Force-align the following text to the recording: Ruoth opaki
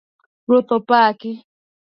Ruoth 0.47 0.71
opaki 0.77 1.31